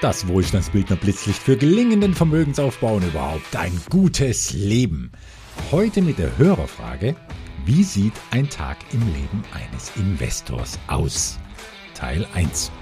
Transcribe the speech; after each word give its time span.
Das 0.00 0.26
Wohlstandsbildner 0.26 0.96
Blitzlicht 0.96 1.42
für 1.42 1.58
gelingenden 1.58 2.14
Vermögensaufbau 2.14 2.94
und 2.94 3.06
überhaupt 3.06 3.54
ein 3.54 3.78
gutes 3.90 4.54
Leben. 4.54 5.12
Heute 5.70 6.00
mit 6.00 6.18
der 6.18 6.38
Hörerfrage, 6.38 7.14
wie 7.66 7.82
sieht 7.82 8.14
ein 8.30 8.48
Tag 8.48 8.78
im 8.94 9.00
Leben 9.00 9.42
eines 9.52 9.94
Investors 9.96 10.78
aus? 10.86 11.38
Teil 11.92 12.26
1. 12.32 12.72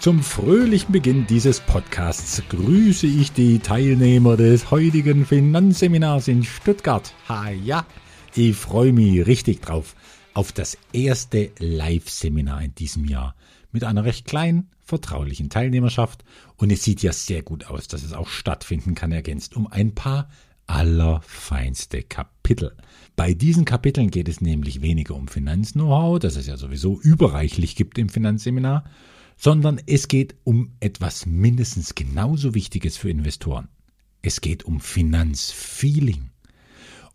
Zum 0.00 0.24
fröhlichen 0.24 0.90
Beginn 0.90 1.24
dieses 1.28 1.60
Podcasts 1.60 2.42
grüße 2.48 3.06
ich 3.06 3.30
die 3.30 3.60
Teilnehmer 3.60 4.36
des 4.36 4.72
heutigen 4.72 5.24
Finanzseminars 5.24 6.26
in 6.26 6.42
Stuttgart. 6.42 7.14
Ha 7.28 7.48
ja, 7.50 7.86
ich 8.34 8.56
freue 8.56 8.92
mich 8.92 9.24
richtig 9.24 9.62
drauf 9.62 9.94
auf 10.34 10.50
das 10.50 10.76
erste 10.92 11.52
Live-Seminar 11.60 12.62
in 12.62 12.74
diesem 12.74 13.04
Jahr 13.04 13.36
mit 13.74 13.84
einer 13.84 14.04
recht 14.04 14.26
kleinen, 14.26 14.70
vertraulichen 14.82 15.50
Teilnehmerschaft 15.50 16.24
und 16.56 16.70
es 16.70 16.84
sieht 16.84 17.02
ja 17.02 17.12
sehr 17.12 17.42
gut 17.42 17.66
aus, 17.66 17.88
dass 17.88 18.02
es 18.02 18.12
auch 18.12 18.28
stattfinden 18.28 18.94
kann, 18.94 19.12
ergänzt 19.12 19.56
um 19.56 19.66
ein 19.66 19.94
paar 19.94 20.28
allerfeinste 20.66 22.02
Kapitel. 22.02 22.74
Bei 23.16 23.34
diesen 23.34 23.64
Kapiteln 23.64 24.10
geht 24.10 24.28
es 24.28 24.40
nämlich 24.40 24.80
weniger 24.80 25.14
um 25.14 25.28
Finanz-Know-how, 25.28 26.18
das 26.18 26.36
es 26.36 26.46
ja 26.46 26.56
sowieso 26.56 27.00
überreichlich 27.00 27.76
gibt 27.76 27.98
im 27.98 28.08
Finanzseminar, 28.08 28.84
sondern 29.36 29.80
es 29.86 30.08
geht 30.08 30.36
um 30.44 30.72
etwas 30.80 31.26
mindestens 31.26 31.94
genauso 31.94 32.54
Wichtiges 32.54 32.96
für 32.96 33.10
Investoren. 33.10 33.68
Es 34.22 34.40
geht 34.40 34.64
um 34.64 34.80
Finanzfeeling. 34.80 36.30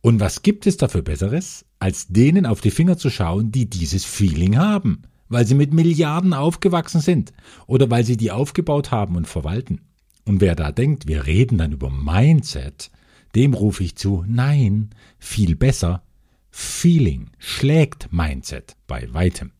Und 0.02 0.20
was 0.20 0.44
gibt 0.44 0.68
es 0.68 0.78
dafür 0.78 1.02
Besseres, 1.02 1.66
als 1.80 2.08
denen 2.08 2.46
auf 2.46 2.62
die 2.62 2.72
Finger 2.72 2.98
zu 2.98 3.10
schauen, 3.10 3.52
die 3.52 3.70
dieses 3.70 4.06
Feeling 4.06 4.58
haben, 4.58 5.02
weil 5.30 5.46
sie 5.46 5.56
mit 5.56 5.74
Milliarden 5.74 6.34
aufgewachsen 6.34 7.02
sind 7.02 7.32
oder 7.68 7.90
weil 7.90 8.04
sie 8.04 8.18
die 8.18 8.32
aufgebaut 8.32 8.92
haben 8.92 9.16
und 9.16 9.28
verwalten. 9.28 9.82
Und 10.26 10.42
wer 10.42 10.56
da 10.56 10.72
denkt, 10.72 11.08
wir 11.08 11.26
reden 11.26 11.58
dann 11.58 11.72
über 11.72 11.90
Mindset, 11.90 12.92
dem 13.36 13.54
rufe 13.54 13.84
ich 13.84 13.96
zu, 13.96 14.26
nein, 14.28 14.90
viel 15.18 15.56
besser, 15.56 16.04
Feeling 16.52 17.30
schlägt 17.38 18.12
Mindset 18.12 18.76
bei 18.88 19.08
weitem. 19.14 19.52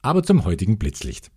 Aber 0.00 0.22
zum 0.22 0.44
heutigen 0.44 0.78
Blitzlicht. 0.78 1.30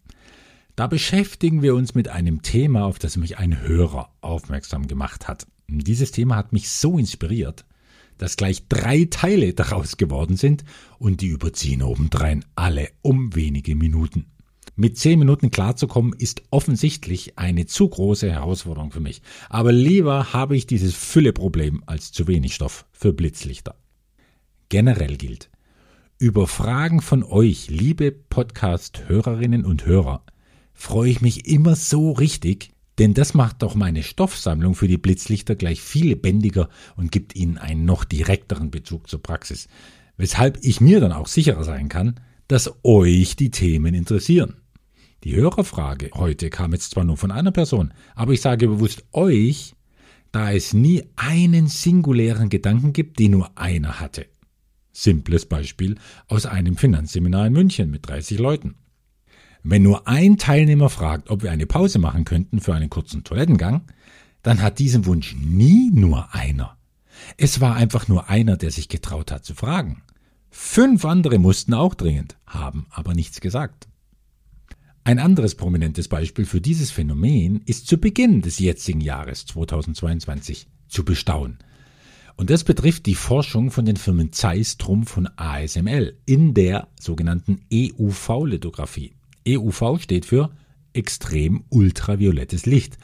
Da 0.75 0.87
beschäftigen 0.87 1.61
wir 1.61 1.75
uns 1.75 1.95
mit 1.95 2.07
einem 2.07 2.41
Thema, 2.41 2.85
auf 2.85 2.99
das 2.99 3.17
mich 3.17 3.37
ein 3.37 3.59
Hörer 3.59 4.09
aufmerksam 4.21 4.87
gemacht 4.87 5.27
hat. 5.27 5.47
Dieses 5.67 6.11
Thema 6.11 6.35
hat 6.37 6.53
mich 6.53 6.69
so 6.69 6.97
inspiriert, 6.97 7.65
dass 8.21 8.37
gleich 8.37 8.67
drei 8.69 9.07
Teile 9.09 9.53
daraus 9.55 9.97
geworden 9.97 10.37
sind 10.37 10.63
und 10.99 11.21
die 11.21 11.27
überziehen 11.27 11.81
obendrein 11.81 12.45
alle 12.53 12.89
um 13.01 13.35
wenige 13.35 13.75
Minuten. 13.75 14.27
Mit 14.75 14.97
zehn 14.97 15.17
Minuten 15.17 15.49
klarzukommen 15.49 16.13
ist 16.13 16.43
offensichtlich 16.51 17.39
eine 17.39 17.65
zu 17.65 17.89
große 17.89 18.31
Herausforderung 18.31 18.91
für 18.91 18.99
mich. 18.99 19.23
Aber 19.49 19.71
lieber 19.71 20.33
habe 20.33 20.55
ich 20.55 20.67
dieses 20.67 20.93
Fülleproblem 20.93 21.83
als 21.87 22.11
zu 22.11 22.27
wenig 22.27 22.53
Stoff 22.53 22.85
für 22.91 23.11
Blitzlichter. 23.11 23.75
Generell 24.69 25.17
gilt, 25.17 25.49
über 26.19 26.47
Fragen 26.47 27.01
von 27.01 27.23
euch, 27.23 27.71
liebe 27.71 28.11
Podcast-Hörerinnen 28.11 29.65
und 29.65 29.87
Hörer, 29.87 30.23
freue 30.73 31.09
ich 31.09 31.21
mich 31.21 31.47
immer 31.47 31.75
so 31.75 32.11
richtig, 32.11 32.71
denn 32.99 33.13
das 33.13 33.33
macht 33.33 33.61
doch 33.61 33.75
meine 33.75 34.03
Stoffsammlung 34.03 34.75
für 34.75 34.87
die 34.87 34.97
Blitzlichter 34.97 35.55
gleich 35.55 35.81
viel 35.81 36.07
lebendiger 36.07 36.69
und 36.95 37.11
gibt 37.11 37.35
ihnen 37.35 37.57
einen 37.57 37.85
noch 37.85 38.03
direkteren 38.03 38.71
Bezug 38.71 39.09
zur 39.09 39.23
Praxis, 39.23 39.67
weshalb 40.17 40.59
ich 40.61 40.81
mir 40.81 40.99
dann 40.99 41.11
auch 41.13 41.27
sicherer 41.27 41.63
sein 41.63 41.89
kann, 41.89 42.19
dass 42.47 42.71
euch 42.83 43.35
die 43.35 43.51
Themen 43.51 43.93
interessieren. 43.93 44.57
Die 45.23 45.35
Hörerfrage 45.35 46.09
heute 46.15 46.49
kam 46.49 46.73
jetzt 46.73 46.91
zwar 46.91 47.03
nur 47.03 47.17
von 47.17 47.31
einer 47.31 47.51
Person, 47.51 47.93
aber 48.15 48.33
ich 48.33 48.41
sage 48.41 48.67
bewusst 48.67 49.03
euch, 49.11 49.75
da 50.31 50.51
es 50.51 50.73
nie 50.73 51.03
einen 51.15 51.67
singulären 51.67 52.49
Gedanken 52.49 52.93
gibt, 52.93 53.19
den 53.19 53.31
nur 53.31 53.57
einer 53.57 53.99
hatte. 53.99 54.25
Simples 54.93 55.45
Beispiel 55.45 55.95
aus 56.27 56.45
einem 56.45 56.75
Finanzseminar 56.75 57.47
in 57.47 57.53
München 57.53 57.91
mit 57.91 58.07
30 58.07 58.39
Leuten. 58.39 58.75
Wenn 59.63 59.83
nur 59.83 60.07
ein 60.07 60.37
Teilnehmer 60.37 60.89
fragt, 60.89 61.29
ob 61.29 61.43
wir 61.43 61.51
eine 61.51 61.67
Pause 61.67 61.99
machen 61.99 62.25
könnten 62.25 62.61
für 62.61 62.73
einen 62.73 62.89
kurzen 62.89 63.23
Toilettengang, 63.23 63.81
dann 64.41 64.61
hat 64.61 64.79
diesen 64.79 65.05
Wunsch 65.05 65.35
nie 65.35 65.91
nur 65.91 66.33
einer. 66.33 66.77
Es 67.37 67.61
war 67.61 67.75
einfach 67.75 68.07
nur 68.07 68.29
einer, 68.29 68.57
der 68.57 68.71
sich 68.71 68.89
getraut 68.89 69.31
hat 69.31 69.45
zu 69.45 69.53
fragen. 69.53 70.01
Fünf 70.49 71.05
andere 71.05 71.37
mussten 71.37 71.73
auch 71.73 71.93
dringend, 71.93 72.37
haben 72.45 72.87
aber 72.89 73.13
nichts 73.13 73.39
gesagt. 73.39 73.87
Ein 75.03 75.19
anderes 75.19 75.55
prominentes 75.55 76.07
Beispiel 76.07 76.45
für 76.45 76.61
dieses 76.61 76.91
Phänomen 76.91 77.61
ist 77.65 77.87
zu 77.87 77.97
Beginn 77.97 78.41
des 78.41 78.59
jetzigen 78.59 79.01
Jahres 79.01 79.45
2022 79.45 80.67
zu 80.87 81.05
bestaunen. 81.05 81.57
Und 82.35 82.49
das 82.49 82.63
betrifft 82.63 83.05
die 83.05 83.15
Forschung 83.15 83.71
von 83.71 83.85
den 83.85 83.97
Firmen 83.97 84.31
Zeiss, 84.31 84.77
Trumpf 84.77 85.17
und 85.17 85.27
ASML 85.37 86.17
in 86.25 86.53
der 86.53 86.87
sogenannten 86.99 87.61
EUV-Lithografie. 87.71 89.13
EUV 89.47 89.99
steht 89.99 90.25
für 90.25 90.51
extrem 90.93 91.63
ultraviolettes 91.69 92.65
Licht. 92.65 92.97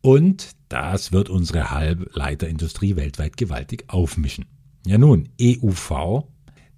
Und 0.00 0.50
das 0.68 1.12
wird 1.12 1.28
unsere 1.28 1.70
Halbleiterindustrie 1.70 2.96
weltweit 2.96 3.36
gewaltig 3.36 3.84
aufmischen. 3.88 4.46
Ja 4.86 4.98
nun, 4.98 5.28
EUV, 5.40 6.24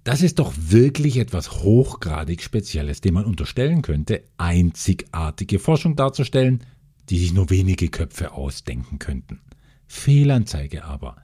das 0.03 0.21
ist 0.21 0.39
doch 0.39 0.53
wirklich 0.57 1.17
etwas 1.17 1.63
hochgradig 1.63 2.41
Spezielles, 2.41 3.01
dem 3.01 3.13
man 3.15 3.25
unterstellen 3.25 3.81
könnte, 3.81 4.23
einzigartige 4.37 5.59
Forschung 5.59 5.95
darzustellen, 5.95 6.63
die 7.09 7.19
sich 7.19 7.33
nur 7.33 7.49
wenige 7.49 7.89
Köpfe 7.89 8.31
ausdenken 8.33 8.99
könnten. 8.99 9.41
Fehlanzeige 9.87 10.85
aber. 10.85 11.17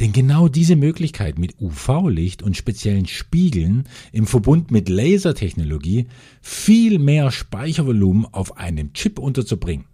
Denn 0.00 0.12
genau 0.12 0.46
diese 0.48 0.76
Möglichkeit 0.76 1.38
mit 1.38 1.60
UV-Licht 1.60 2.42
und 2.42 2.56
speziellen 2.56 3.06
Spiegeln 3.06 3.84
im 4.12 4.26
Verbund 4.26 4.70
mit 4.70 4.88
Lasertechnologie 4.88 6.06
viel 6.40 7.00
mehr 7.00 7.32
Speichervolumen 7.32 8.26
auf 8.26 8.56
einem 8.56 8.92
Chip 8.92 9.18
unterzubringen. 9.18 9.86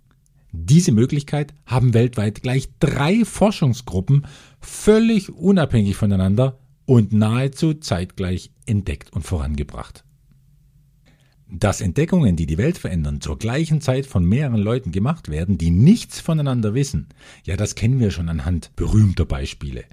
Diese 0.53 0.93
Möglichkeit 0.93 1.55
haben 1.67 1.95
weltweit 1.95 2.43
gleich 2.43 2.69
drei 2.81 3.25
Forschungsgruppen 3.25 4.27
völlig 4.61 5.31
unabhängig 5.31 5.97
voneinander 5.97 6.59
und 6.85 7.13
nahezu 7.13 7.75
zeitgleich 7.75 8.51
entdeckt 8.67 9.13
und 9.13 9.23
vorangebracht. 9.23 10.04
Dass 11.57 11.81
Entdeckungen, 11.81 12.35
die 12.35 12.47
die 12.47 12.59
Welt 12.59 12.79
verändern, 12.79 13.21
zur 13.21 13.39
gleichen 13.39 13.81
Zeit 13.81 14.07
von 14.07 14.25
mehreren 14.25 14.61
Leuten 14.61 14.91
gemacht 14.91 15.29
werden, 15.29 15.57
die 15.57 15.71
nichts 15.71 16.19
voneinander 16.19 16.75
wissen, 16.75 17.07
ja, 17.45 17.57
das 17.57 17.77
kennen 17.77 18.01
wir 18.01 18.11
schon 18.11 18.29
anhand 18.29 18.73
berühmter 18.75 19.25
Beispiele. 19.25 19.85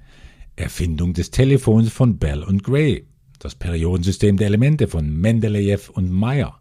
Erfindung 0.55 1.13
des 1.13 1.29
Telefons 1.29 1.89
von 1.91 2.17
Bell 2.17 2.41
und 2.41 2.63
Gray, 2.63 3.05
das 3.37 3.53
Periodensystem 3.53 4.37
der 4.37 4.47
Elemente 4.47 4.87
von 4.87 5.15
Mendeleev 5.15 5.89
und 5.89 6.11
Meyer. 6.11 6.59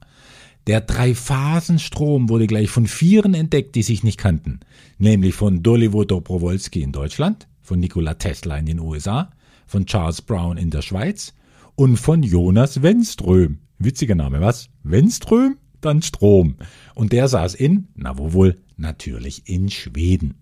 Der 0.66 0.82
Dreiphasenstrom 0.82 2.28
wurde 2.28 2.46
gleich 2.46 2.68
von 2.68 2.86
vieren 2.86 3.32
entdeckt, 3.32 3.76
die 3.76 3.82
sich 3.82 4.02
nicht 4.02 4.18
kannten, 4.18 4.60
nämlich 4.98 5.34
von 5.34 5.62
Dolivo 5.62 6.04
Dobrowolski 6.04 6.82
in 6.82 6.92
Deutschland, 6.92 7.48
von 7.62 7.80
Nikola 7.80 8.14
Tesla 8.14 8.58
in 8.58 8.66
den 8.66 8.80
USA, 8.80 9.30
von 9.66 9.86
Charles 9.86 10.20
Brown 10.20 10.58
in 10.58 10.68
der 10.68 10.82
Schweiz 10.82 11.32
und 11.74 11.96
von 11.96 12.22
Jonas 12.22 12.82
Wenström 12.82 13.60
Witziger 13.80 14.14
Name, 14.14 14.40
was? 14.42 14.68
Wenström? 14.82 15.56
Dann 15.80 16.02
Strom. 16.02 16.56
Und 16.94 17.12
der 17.12 17.28
saß 17.28 17.54
in, 17.54 17.88
na 17.94 18.18
wo 18.18 18.34
wohl, 18.34 18.60
natürlich 18.76 19.48
in 19.48 19.70
Schweden. 19.70 20.34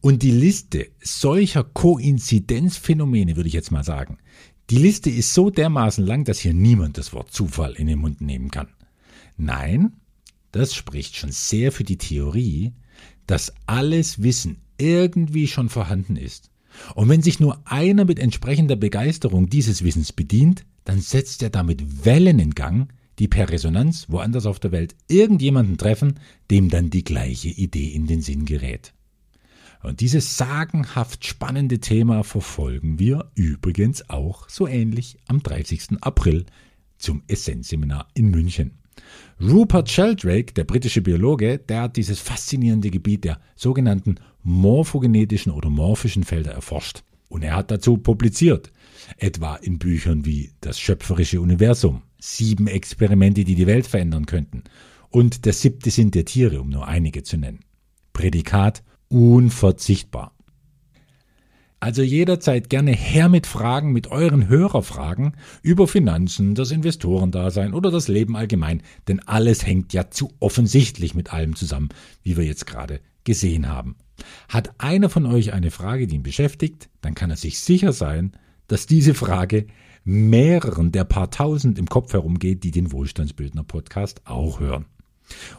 Und 0.00 0.22
die 0.22 0.30
Liste 0.30 0.86
solcher 1.02 1.64
Koinzidenzphänomene, 1.64 3.34
würde 3.34 3.48
ich 3.48 3.54
jetzt 3.54 3.72
mal 3.72 3.82
sagen, 3.82 4.18
die 4.70 4.78
Liste 4.78 5.10
ist 5.10 5.34
so 5.34 5.50
dermaßen 5.50 6.06
lang, 6.06 6.24
dass 6.24 6.38
hier 6.38 6.54
niemand 6.54 6.98
das 6.98 7.12
Wort 7.12 7.32
Zufall 7.32 7.72
in 7.72 7.88
den 7.88 7.98
Mund 7.98 8.20
nehmen 8.20 8.50
kann. 8.50 8.68
Nein, 9.36 9.94
das 10.52 10.72
spricht 10.72 11.16
schon 11.16 11.32
sehr 11.32 11.72
für 11.72 11.84
die 11.84 11.98
Theorie, 11.98 12.74
dass 13.26 13.52
alles 13.66 14.22
Wissen 14.22 14.58
irgendwie 14.78 15.48
schon 15.48 15.68
vorhanden 15.68 16.16
ist. 16.16 16.50
Und 16.94 17.08
wenn 17.08 17.22
sich 17.22 17.40
nur 17.40 17.60
einer 17.64 18.04
mit 18.04 18.18
entsprechender 18.18 18.76
Begeisterung 18.76 19.48
dieses 19.48 19.84
Wissens 19.84 20.12
bedient, 20.12 20.64
dann 20.84 21.00
setzt 21.00 21.42
er 21.42 21.50
damit 21.50 22.04
Wellen 22.04 22.38
in 22.38 22.54
Gang, 22.54 22.92
die 23.18 23.28
per 23.28 23.50
Resonanz 23.50 24.06
woanders 24.08 24.46
auf 24.46 24.58
der 24.58 24.72
Welt 24.72 24.94
irgendjemanden 25.08 25.78
treffen, 25.78 26.20
dem 26.50 26.68
dann 26.68 26.90
die 26.90 27.04
gleiche 27.04 27.48
Idee 27.48 27.88
in 27.88 28.06
den 28.06 28.22
Sinn 28.22 28.44
gerät. 28.44 28.92
Und 29.82 30.00
dieses 30.00 30.36
sagenhaft 30.36 31.26
spannende 31.26 31.78
Thema 31.78 32.24
verfolgen 32.24 32.98
wir 32.98 33.30
übrigens 33.34 34.08
auch 34.08 34.48
so 34.48 34.66
ähnlich 34.66 35.18
am 35.26 35.42
30. 35.42 36.00
April 36.00 36.46
zum 36.96 37.22
Essenzseminar 37.28 38.08
in 38.14 38.30
München. 38.30 38.78
Rupert 39.40 39.90
Sheldrake, 39.90 40.54
der 40.54 40.64
britische 40.64 41.02
Biologe, 41.02 41.58
der 41.58 41.82
hat 41.82 41.96
dieses 41.96 42.20
faszinierende 42.20 42.90
Gebiet 42.90 43.24
der 43.24 43.40
sogenannten 43.56 44.16
morphogenetischen 44.42 45.52
oder 45.52 45.70
morphischen 45.70 46.24
Felder 46.24 46.52
erforscht. 46.52 47.02
Und 47.28 47.42
er 47.42 47.56
hat 47.56 47.70
dazu 47.70 47.96
publiziert 47.96 48.70
etwa 49.18 49.56
in 49.56 49.78
Büchern 49.78 50.24
wie 50.24 50.52
Das 50.60 50.78
schöpferische 50.78 51.40
Universum, 51.40 52.02
sieben 52.18 52.68
Experimente, 52.68 53.44
die 53.44 53.54
die 53.54 53.66
Welt 53.66 53.86
verändern 53.86 54.26
könnten 54.26 54.62
und 55.14 55.44
der 55.44 55.52
siebte 55.52 55.92
sind 55.92 56.16
der 56.16 56.24
Tiere, 56.24 56.60
um 56.60 56.70
nur 56.70 56.88
einige 56.88 57.22
zu 57.22 57.36
nennen. 57.36 57.60
Prädikat 58.12 58.82
unverzichtbar. 59.08 60.33
Also 61.80 62.02
jederzeit 62.02 62.70
gerne 62.70 62.92
her 62.92 63.28
mit 63.28 63.46
Fragen, 63.46 63.92
mit 63.92 64.06
euren 64.06 64.48
Hörerfragen 64.48 65.36
über 65.62 65.86
Finanzen, 65.86 66.54
das 66.54 66.70
Investorendasein 66.70 67.74
oder 67.74 67.90
das 67.90 68.08
Leben 68.08 68.36
allgemein, 68.36 68.82
denn 69.06 69.20
alles 69.20 69.66
hängt 69.66 69.92
ja 69.92 70.10
zu 70.10 70.32
offensichtlich 70.40 71.14
mit 71.14 71.32
allem 71.32 71.56
zusammen, 71.56 71.90
wie 72.22 72.36
wir 72.36 72.44
jetzt 72.44 72.66
gerade 72.66 73.00
gesehen 73.24 73.68
haben. 73.68 73.96
Hat 74.48 74.74
einer 74.78 75.10
von 75.10 75.26
euch 75.26 75.52
eine 75.52 75.70
Frage, 75.70 76.06
die 76.06 76.14
ihn 76.14 76.22
beschäftigt, 76.22 76.88
dann 77.00 77.14
kann 77.14 77.30
er 77.30 77.36
sich 77.36 77.60
sicher 77.60 77.92
sein, 77.92 78.32
dass 78.66 78.86
diese 78.86 79.14
Frage 79.14 79.66
mehreren 80.04 80.92
der 80.92 81.04
paar 81.04 81.30
tausend 81.30 81.78
im 81.78 81.86
Kopf 81.86 82.12
herumgeht, 82.12 82.62
die 82.64 82.70
den 82.70 82.92
Wohlstandsbildner 82.92 83.64
Podcast 83.64 84.22
auch 84.26 84.60
hören. 84.60 84.86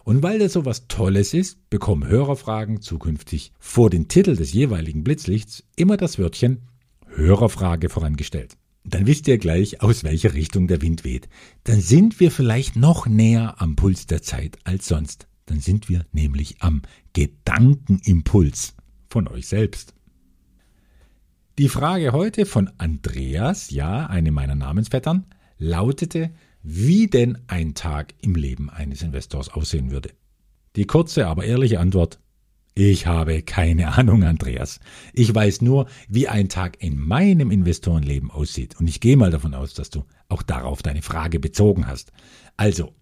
Und 0.04 0.24
weil 0.24 0.40
das 0.40 0.54
so 0.54 0.66
was 0.66 0.88
Tolles 0.88 1.34
ist, 1.34 1.70
bekommen 1.70 2.08
Hörerfragen 2.08 2.82
zukünftig 2.82 3.52
vor 3.60 3.90
den 3.90 4.08
Titel 4.08 4.36
des 4.36 4.54
jeweiligen 4.54 5.04
Blitzlichts 5.04 5.64
immer 5.76 5.98
das 5.98 6.20
Wörtchen 6.20 6.62
Hörerfrage 7.08 7.90
vorangestellt. 7.90 8.58
Dann 8.84 9.08
wisst 9.08 9.28
ihr 9.28 9.40
gleich, 9.40 9.82
aus 9.82 10.04
welcher 10.04 10.34
Richtung 10.34 10.68
der 10.68 10.82
Wind 10.82 11.04
weht. 11.04 11.28
Dann 11.64 11.82
sind 11.82 12.20
wir 12.20 12.30
vielleicht 12.30 12.76
noch 12.76 13.08
näher 13.08 13.56
am 13.60 13.76
Puls 13.76 14.06
der 14.06 14.22
Zeit 14.22 14.60
als 14.64 14.88
sonst. 14.88 15.28
Dann 15.48 15.60
sind 15.60 15.90
wir 15.90 16.06
nämlich 16.12 16.62
am 16.62 16.84
Gedankenimpuls 17.14 18.76
von 19.10 19.28
euch 19.28 19.48
selbst. 19.48 19.96
Die 21.58 21.70
Frage 21.70 22.12
heute 22.12 22.46
von 22.46 22.70
Andreas, 22.78 23.72
ja, 23.72 24.06
eine 24.08 24.32
meiner 24.32 24.56
Namensvettern, 24.56 25.26
lautete, 25.58 26.32
wie 26.66 27.08
denn 27.08 27.38
ein 27.48 27.76
Tag 27.76 28.14
im 28.22 28.36
Leben 28.36 28.70
eines 28.70 29.02
Investors 29.02 29.50
aussehen 29.50 29.92
würde. 29.92 30.10
Die 30.76 30.86
kurze, 30.86 31.28
aber 31.28 31.46
ehrliche 31.46 31.80
Antwort 31.80 32.20
ich 32.78 33.08
habe 33.08 33.42
keine 33.42 33.94
Ahnung, 33.98 34.26
Andreas. 34.26 34.82
Ich 35.14 35.34
weiß 35.34 35.62
nur, 35.62 35.88
wie 36.10 36.28
ein 36.28 36.50
Tag 36.50 36.84
in 36.84 37.00
meinem 37.00 37.50
Investorenleben 37.50 38.30
aussieht. 38.30 38.78
Und 38.78 38.90
ich 38.90 39.00
gehe 39.00 39.16
mal 39.16 39.32
davon 39.32 39.54
aus, 39.54 39.74
dass 39.74 39.90
du 39.90 40.04
auch 40.28 40.44
darauf 40.44 40.84
deine 40.84 41.02
Frage 41.02 41.40
bezogen 41.40 41.88
hast. 41.88 42.12
Also, 42.58 42.94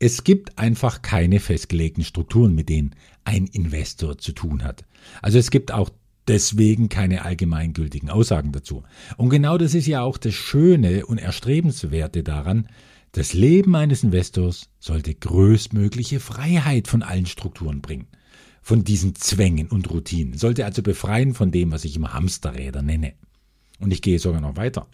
es 0.00 0.24
gibt 0.24 0.58
einfach 0.58 1.02
keine 1.02 1.38
festgelegten 1.38 2.02
Strukturen, 2.02 2.56
mit 2.56 2.68
denen 2.68 2.96
ein 3.22 3.46
Investor 3.46 4.18
zu 4.18 4.32
tun 4.32 4.64
hat. 4.64 4.84
Also 5.22 5.38
es 5.38 5.52
gibt 5.52 5.70
auch 5.70 5.90
deswegen 6.26 6.88
keine 6.88 7.24
allgemeingültigen 7.24 8.10
Aussagen 8.10 8.50
dazu. 8.50 8.82
Und 9.16 9.30
genau 9.30 9.56
das 9.56 9.74
ist 9.74 9.86
ja 9.86 10.02
auch 10.02 10.18
das 10.18 10.34
Schöne 10.34 11.06
und 11.06 11.18
Erstrebenswerte 11.18 12.24
daran, 12.24 12.66
das 13.12 13.34
Leben 13.34 13.76
eines 13.76 14.02
Investors 14.02 14.70
sollte 14.80 15.14
größtmögliche 15.14 16.18
Freiheit 16.18 16.88
von 16.88 17.02
allen 17.02 17.26
Strukturen 17.26 17.82
bringen, 17.82 18.06
von 18.62 18.84
diesen 18.84 19.14
Zwängen 19.14 19.68
und 19.68 19.90
Routinen, 19.90 20.38
sollte 20.38 20.64
also 20.64 20.82
befreien 20.82 21.34
von 21.34 21.50
dem, 21.50 21.72
was 21.72 21.84
ich 21.84 21.94
immer 21.94 22.14
Hamsterräder 22.14 22.80
nenne. 22.80 23.12
Und 23.80 23.92
ich 23.92 24.00
gehe 24.00 24.18
sogar 24.18 24.40
noch 24.40 24.56
weiter. 24.56 24.88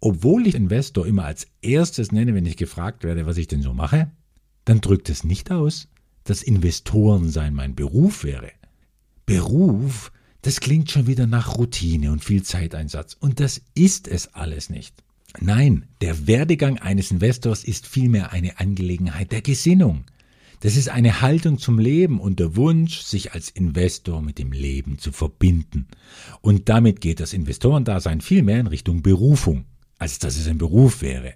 Obwohl 0.00 0.46
ich 0.46 0.54
Investor 0.54 1.06
immer 1.06 1.24
als 1.24 1.46
erstes 1.62 2.12
nenne, 2.12 2.34
wenn 2.34 2.44
ich 2.44 2.56
gefragt 2.56 3.04
werde, 3.04 3.24
was 3.24 3.38
ich 3.38 3.46
denn 3.46 3.62
so 3.62 3.72
mache, 3.72 4.10
dann 4.64 4.80
drückt 4.80 5.08
es 5.08 5.24
nicht 5.24 5.50
aus, 5.50 5.88
dass 6.24 6.42
Investorensein 6.42 7.54
mein 7.54 7.74
Beruf 7.74 8.22
wäre. 8.22 8.50
Beruf, 9.24 10.12
das 10.42 10.60
klingt 10.60 10.90
schon 10.90 11.06
wieder 11.06 11.26
nach 11.26 11.56
Routine 11.56 12.12
und 12.12 12.22
viel 12.22 12.42
Zeiteinsatz. 12.42 13.16
Und 13.18 13.40
das 13.40 13.62
ist 13.74 14.08
es 14.08 14.34
alles 14.34 14.68
nicht. 14.68 15.02
Nein, 15.40 15.86
der 16.00 16.26
Werdegang 16.26 16.78
eines 16.78 17.10
Investors 17.10 17.64
ist 17.64 17.86
vielmehr 17.86 18.32
eine 18.32 18.58
Angelegenheit 18.58 19.32
der 19.32 19.42
Gesinnung. 19.42 20.04
Das 20.60 20.76
ist 20.76 20.88
eine 20.88 21.20
Haltung 21.20 21.58
zum 21.58 21.78
Leben 21.78 22.20
und 22.20 22.38
der 22.38 22.54
Wunsch, 22.54 23.00
sich 23.00 23.32
als 23.32 23.48
Investor 23.48 24.22
mit 24.22 24.38
dem 24.38 24.52
Leben 24.52 24.98
zu 24.98 25.10
verbinden. 25.10 25.88
Und 26.40 26.68
damit 26.68 27.00
geht 27.00 27.18
das 27.18 27.32
Investorendasein 27.32 28.20
vielmehr 28.20 28.60
in 28.60 28.68
Richtung 28.68 29.02
Berufung, 29.02 29.64
als 29.98 30.20
dass 30.20 30.36
es 30.36 30.46
ein 30.46 30.58
Beruf 30.58 31.02
wäre. 31.02 31.34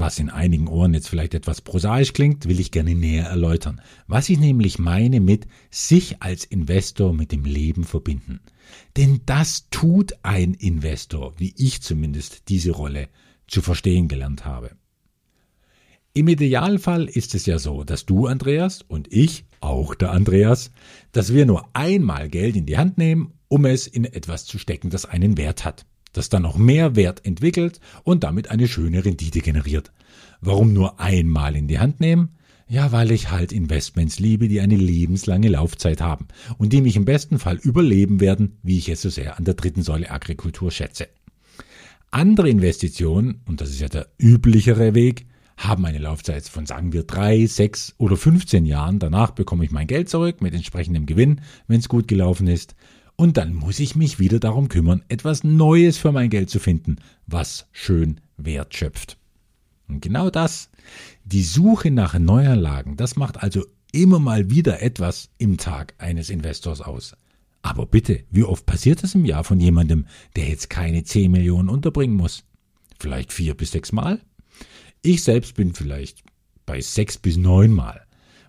Was 0.00 0.18
in 0.18 0.30
einigen 0.30 0.66
Ohren 0.66 0.94
jetzt 0.94 1.08
vielleicht 1.08 1.34
etwas 1.34 1.60
prosaisch 1.60 2.12
klingt, 2.12 2.48
will 2.48 2.60
ich 2.60 2.70
gerne 2.70 2.94
näher 2.94 3.26
erläutern. 3.26 3.80
Was 4.06 4.28
ich 4.28 4.38
nämlich 4.38 4.78
meine 4.78 5.20
mit 5.20 5.46
sich 5.70 6.22
als 6.22 6.44
Investor 6.44 7.12
mit 7.12 7.32
dem 7.32 7.44
Leben 7.44 7.84
verbinden. 7.84 8.40
Denn 8.96 9.20
das 9.26 9.68
tut 9.70 10.14
ein 10.22 10.54
Investor, 10.54 11.34
wie 11.38 11.54
ich 11.56 11.82
zumindest 11.82 12.48
diese 12.48 12.72
Rolle 12.72 13.08
zu 13.46 13.62
verstehen 13.62 14.08
gelernt 14.08 14.44
habe. 14.44 14.70
Im 16.12 16.28
Idealfall 16.28 17.06
ist 17.06 17.34
es 17.34 17.46
ja 17.46 17.58
so, 17.58 17.84
dass 17.84 18.06
du, 18.06 18.26
Andreas, 18.26 18.82
und 18.82 19.12
ich, 19.12 19.44
auch 19.60 19.94
der 19.94 20.12
Andreas, 20.12 20.70
dass 21.12 21.32
wir 21.32 21.44
nur 21.44 21.68
einmal 21.72 22.28
Geld 22.28 22.56
in 22.56 22.66
die 22.66 22.78
Hand 22.78 22.98
nehmen, 22.98 23.32
um 23.48 23.64
es 23.64 23.86
in 23.86 24.04
etwas 24.04 24.44
zu 24.44 24.58
stecken, 24.58 24.90
das 24.90 25.06
einen 25.06 25.36
Wert 25.36 25.64
hat 25.64 25.86
das 26.14 26.30
dann 26.30 26.42
noch 26.42 26.56
mehr 26.56 26.96
Wert 26.96 27.24
entwickelt 27.26 27.80
und 28.02 28.24
damit 28.24 28.50
eine 28.50 28.68
schöne 28.68 29.04
Rendite 29.04 29.40
generiert. 29.40 29.92
Warum 30.40 30.72
nur 30.72 31.00
einmal 31.00 31.56
in 31.56 31.68
die 31.68 31.78
Hand 31.78 32.00
nehmen? 32.00 32.30
Ja, 32.66 32.92
weil 32.92 33.10
ich 33.10 33.30
halt 33.30 33.52
Investments 33.52 34.18
liebe, 34.18 34.48
die 34.48 34.60
eine 34.60 34.76
lebenslange 34.76 35.48
Laufzeit 35.48 36.00
haben 36.00 36.28
und 36.56 36.72
die 36.72 36.80
mich 36.80 36.96
im 36.96 37.04
besten 37.04 37.38
Fall 37.38 37.56
überleben 37.56 38.20
werden, 38.20 38.58
wie 38.62 38.78
ich 38.78 38.88
es 38.88 39.02
so 39.02 39.10
sehr 39.10 39.36
an 39.36 39.44
der 39.44 39.54
dritten 39.54 39.82
Säule 39.82 40.10
Agrikultur 40.10 40.70
schätze. 40.70 41.08
Andere 42.10 42.48
Investitionen, 42.48 43.42
und 43.46 43.60
das 43.60 43.70
ist 43.70 43.80
ja 43.80 43.88
der 43.88 44.08
üblichere 44.18 44.94
Weg, 44.94 45.26
haben 45.56 45.84
eine 45.84 45.98
Laufzeit 45.98 46.48
von 46.48 46.66
sagen 46.66 46.92
wir 46.92 47.04
drei, 47.04 47.46
sechs 47.46 47.94
oder 47.98 48.16
15 48.16 48.66
Jahren. 48.66 48.98
Danach 48.98 49.32
bekomme 49.32 49.64
ich 49.64 49.70
mein 49.70 49.86
Geld 49.86 50.08
zurück 50.08 50.40
mit 50.40 50.54
entsprechendem 50.54 51.06
Gewinn, 51.06 51.40
wenn 51.68 51.80
es 51.80 51.88
gut 51.88 52.08
gelaufen 52.08 52.46
ist. 52.46 52.74
Und 53.16 53.36
dann 53.36 53.54
muss 53.54 53.78
ich 53.78 53.94
mich 53.94 54.18
wieder 54.18 54.40
darum 54.40 54.68
kümmern, 54.68 55.02
etwas 55.08 55.44
Neues 55.44 55.96
für 55.98 56.12
mein 56.12 56.30
Geld 56.30 56.50
zu 56.50 56.58
finden, 56.58 56.96
was 57.26 57.66
schön 57.72 58.20
Wert 58.36 58.74
schöpft. 58.74 59.18
Und 59.88 60.00
genau 60.00 60.30
das, 60.30 60.70
die 61.24 61.44
Suche 61.44 61.90
nach 61.90 62.18
Neuanlagen, 62.18 62.96
das 62.96 63.16
macht 63.16 63.42
also 63.42 63.64
immer 63.92 64.18
mal 64.18 64.50
wieder 64.50 64.82
etwas 64.82 65.30
im 65.38 65.56
Tag 65.58 65.94
eines 65.98 66.30
Investors 66.30 66.80
aus. 66.80 67.16
Aber 67.62 67.86
bitte, 67.86 68.24
wie 68.30 68.42
oft 68.42 68.66
passiert 68.66 69.02
das 69.02 69.14
im 69.14 69.24
Jahr 69.24 69.44
von 69.44 69.60
jemandem, 69.60 70.06
der 70.36 70.48
jetzt 70.48 70.68
keine 70.68 71.04
10 71.04 71.30
Millionen 71.30 71.68
unterbringen 71.68 72.16
muss? 72.16 72.44
Vielleicht 72.98 73.32
vier 73.32 73.54
bis 73.54 73.70
sechs 73.70 73.92
Mal? 73.92 74.20
Ich 75.02 75.22
selbst 75.22 75.54
bin 75.54 75.74
vielleicht 75.74 76.22
bei 76.66 76.80
sechs 76.80 77.16
bis 77.16 77.36
neun 77.36 77.70
Mal 77.72 78.04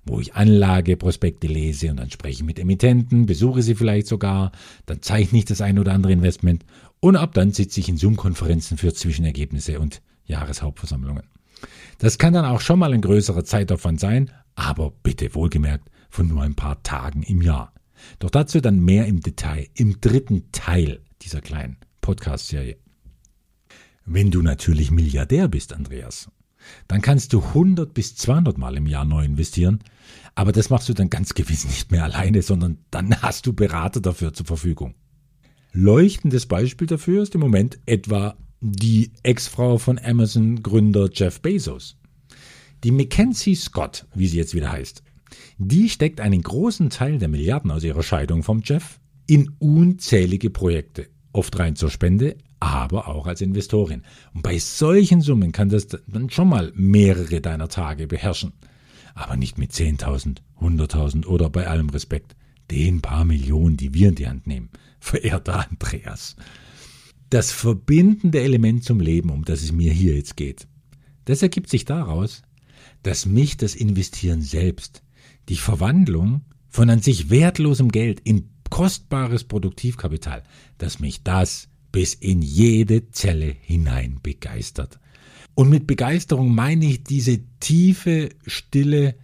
wo 0.06 0.20
ich 0.20 0.36
Anlageprospekte 0.36 1.48
lese 1.48 1.90
und 1.90 1.98
dann 1.98 2.12
spreche 2.12 2.42
ich 2.42 2.44
mit 2.44 2.60
Emittenten, 2.60 3.26
besuche 3.26 3.62
sie 3.62 3.76
vielleicht 3.76 4.08
sogar, 4.08 4.52
dann 4.86 5.02
zeichne 5.02 5.40
ich 5.40 5.46
das 5.46 5.62
ein 5.62 5.80
oder 5.80 5.94
andere 5.94 6.14
Investment 6.14 6.64
und 7.00 7.16
ab 7.16 7.34
dann 7.34 7.52
sitze 7.52 7.80
ich 7.80 7.90
in 7.90 7.98
Zoom-Konferenzen 7.98 8.78
für 8.78 8.94
Zwischenergebnisse 8.94 9.80
und 9.80 10.02
Jahreshauptversammlungen. 10.26 11.24
Das 11.98 12.18
kann 12.18 12.34
dann 12.34 12.46
auch 12.46 12.62
schon 12.62 12.80
mal 12.80 12.94
ein 12.94 13.02
größerer 13.02 13.46
Zeitaufwand 13.46 14.00
sein, 14.00 14.32
aber 14.56 14.92
bitte 15.04 15.34
wohlgemerkt 15.36 15.90
von 16.10 16.28
nur 16.28 16.44
ein 16.44 16.56
paar 16.56 16.82
Tagen 16.84 17.24
im 17.24 17.42
Jahr. 17.42 17.74
Doch 18.20 18.30
dazu 18.30 18.62
dann 18.62 18.80
mehr 18.80 19.06
im 19.06 19.22
Detail 19.22 19.68
im 19.74 20.00
dritten 20.02 20.52
Teil 20.52 21.02
dieser 21.22 21.42
kleinen 21.42 21.78
Podcast-Serie. 22.02 22.78
Wenn 24.06 24.30
du 24.30 24.42
natürlich 24.42 24.92
Milliardär 24.92 25.48
bist, 25.48 25.74
Andreas, 25.74 26.30
dann 26.88 27.02
kannst 27.02 27.34
du 27.34 27.42
100 27.42 27.94
bis 27.94 28.16
200 28.16 28.58
Mal 28.58 28.78
im 28.78 28.88
Jahr 28.88 29.06
neu 29.06 29.24
investieren. 29.24 29.80
Aber 30.36 30.52
das 30.52 30.70
machst 30.70 30.90
du 30.90 30.94
dann 30.94 31.10
ganz 31.10 31.34
gewiss 31.34 31.66
nicht 31.66 31.92
mehr 31.92 32.04
alleine, 32.04 32.42
sondern 32.42 32.78
dann 32.92 33.22
hast 33.22 33.46
du 33.46 33.54
Berater 33.54 34.02
dafür 34.02 34.34
zur 34.34 34.46
Verfügung. 34.46 34.96
Leuchtendes 35.72 36.46
Beispiel 36.46 36.88
dafür 36.88 37.24
ist 37.24 37.36
im 37.36 37.42
Moment 37.42 37.80
etwa 37.86 38.38
die 38.62 39.12
Ex-Frau 39.24 39.78
von 39.78 40.00
Amazon-Gründer 40.00 41.10
Jeff 41.14 41.42
Bezos. 41.42 41.98
Die 42.84 42.92
Mackenzie 42.92 43.56
Scott, 43.56 44.06
wie 44.14 44.28
sie 44.28 44.38
jetzt 44.38 44.54
wieder 44.54 44.72
heißt, 44.72 45.04
die 45.58 45.90
steckt 45.90 46.22
einen 46.22 46.42
großen 46.42 46.90
Teil 46.90 47.18
der 47.18 47.28
Milliarden 47.28 47.72
aus 47.72 47.84
ihrer 47.84 48.04
Scheidung 48.04 48.44
vom 48.44 48.62
Jeff 48.64 49.00
in 49.28 49.52
unzählige 49.60 50.50
Projekte, 50.50 51.08
oft 51.32 51.58
rein 51.58 51.76
zur 51.76 51.90
Spende, 51.90 52.38
aber 52.66 53.08
auch 53.08 53.28
als 53.28 53.42
Investorin. 53.42 54.04
Und 54.34 54.42
bei 54.42 54.58
solchen 54.60 55.22
Summen 55.22 55.52
kann 55.52 55.70
das 55.70 55.88
dann 55.88 56.30
schon 56.30 56.50
mal 56.50 56.72
mehrere 56.76 57.42
deiner 57.42 57.68
Tage 57.68 58.08
beherrschen. 58.08 58.54
Aber 59.14 59.38
nicht 59.38 59.58
mit 59.58 59.72
10.000, 59.72 60.38
100.000 60.60 61.26
oder 61.26 61.50
bei 61.50 61.68
allem 61.68 61.90
Respekt 61.90 62.36
den 62.72 63.02
paar 63.02 63.26
Millionen, 63.26 63.78
die 63.78 63.94
wir 63.94 64.10
in 64.10 64.16
die 64.16 64.28
Hand 64.28 64.48
nehmen. 64.48 64.70
Verehrter 65.00 65.70
Andreas. 65.70 66.36
Das 67.30 67.52
verbindende 67.52 68.42
Element 68.42 68.84
zum 68.84 69.00
Leben, 69.00 69.30
um 69.30 69.46
das 69.46 69.62
es 69.62 69.72
mir 69.72 69.92
hier 69.92 70.16
jetzt 70.16 70.38
geht, 70.38 70.68
das 71.26 71.42
ergibt 71.42 71.70
sich 71.70 71.86
daraus, 71.86 72.44
dass 73.04 73.26
mich 73.26 73.58
das 73.58 73.76
Investieren 73.76 74.42
selbst, 74.42 75.04
die 75.50 75.58
Verwandlung 75.58 76.42
von 76.70 76.90
an 76.90 77.02
sich 77.02 77.30
wertlosem 77.30 77.92
Geld 77.92 78.20
in 78.22 78.50
kostbares 78.70 79.44
Produktivkapital, 79.44 80.44
dass 80.78 81.00
mich 81.00 81.24
das 81.24 81.70
bis 81.96 82.14
in 82.14 82.42
jede 82.42 83.10
Zelle 83.12 83.56
hinein 83.62 84.20
begeistert. 84.22 85.00
Und 85.54 85.70
mit 85.70 85.88
Begeisterung 85.88 86.54
meine 86.54 86.88
ich 86.88 87.06
diese 87.06 87.40
tiefe, 87.62 88.32
stille 88.46 89.16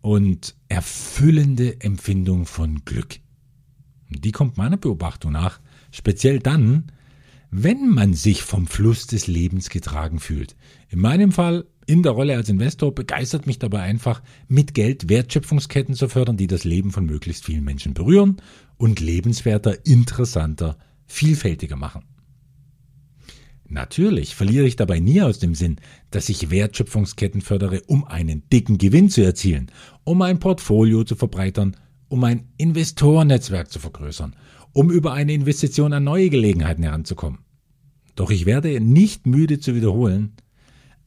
und 0.00 0.54
erfüllende 0.68 1.82
Empfindung 1.82 2.46
von 2.46 2.82
Glück. 2.86 3.20
Die 4.08 4.32
kommt 4.32 4.56
meiner 4.56 4.78
Beobachtung 4.78 5.32
nach 5.32 5.60
speziell 5.90 6.38
dann, 6.38 6.84
wenn 7.50 7.90
man 7.90 8.14
sich 8.14 8.42
vom 8.42 8.68
Fluss 8.68 9.06
des 9.06 9.26
Lebens 9.26 9.68
getragen 9.68 10.18
fühlt. 10.18 10.56
In 10.88 11.00
meinem 11.00 11.30
Fall, 11.30 11.66
in 11.84 12.02
der 12.02 12.12
Rolle 12.12 12.36
als 12.36 12.48
Investor, 12.48 12.94
begeistert 12.94 13.46
mich 13.46 13.58
dabei 13.58 13.82
einfach, 13.82 14.22
mit 14.48 14.72
Geld 14.72 15.10
Wertschöpfungsketten 15.10 15.94
zu 15.94 16.08
fördern, 16.08 16.38
die 16.38 16.46
das 16.46 16.64
Leben 16.64 16.90
von 16.90 17.04
möglichst 17.04 17.44
vielen 17.44 17.64
Menschen 17.64 17.92
berühren 17.92 18.38
und 18.78 19.00
lebenswerter, 19.00 19.84
interessanter, 19.84 20.78
vielfältiger 21.06 21.76
machen. 21.76 22.02
Natürlich 23.74 24.36
verliere 24.36 24.66
ich 24.66 24.76
dabei 24.76 25.00
nie 25.00 25.20
aus 25.20 25.40
dem 25.40 25.56
Sinn, 25.56 25.78
dass 26.12 26.28
ich 26.28 26.48
Wertschöpfungsketten 26.48 27.40
fördere, 27.40 27.82
um 27.88 28.04
einen 28.04 28.48
dicken 28.48 28.78
Gewinn 28.78 29.10
zu 29.10 29.24
erzielen, 29.24 29.68
um 30.04 30.22
ein 30.22 30.38
Portfolio 30.38 31.02
zu 31.02 31.16
verbreitern, 31.16 31.76
um 32.06 32.22
ein 32.22 32.46
Investorennetzwerk 32.56 33.72
zu 33.72 33.80
vergrößern, 33.80 34.36
um 34.72 34.92
über 34.92 35.12
eine 35.12 35.32
Investition 35.32 35.92
an 35.92 36.04
neue 36.04 36.30
Gelegenheiten 36.30 36.84
heranzukommen. 36.84 37.40
Doch 38.14 38.30
ich 38.30 38.46
werde 38.46 38.80
nicht 38.80 39.26
müde 39.26 39.58
zu 39.58 39.74
wiederholen, 39.74 40.34